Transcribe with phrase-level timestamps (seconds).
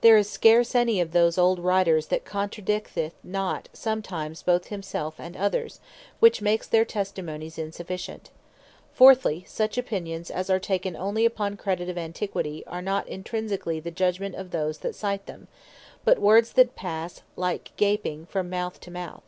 [0.00, 5.36] There is scarce any of those old Writers, that contradicteth not sometimes both himself, and
[5.36, 5.80] others;
[6.18, 8.30] which makes their Testimonies insufficient.
[8.94, 13.90] Fourthly, such Opinions as are taken onely upon Credit of Antiquity, are not intrinsically the
[13.90, 15.46] Judgment of those that cite them,
[16.06, 19.24] but Words that passe (like gaping) from mouth to mouth.